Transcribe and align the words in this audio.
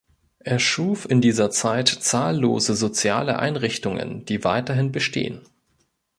Er 0.39 0.57
schuf 0.57 1.05
in 1.07 1.21
dieser 1.21 1.51
Zeit 1.51 1.87
zahllose 1.87 2.73
soziale 2.75 3.37
Einrichtungen, 3.37 4.25
die 4.25 4.43
weiterhin 4.43 4.91
bestehen. 4.91 5.41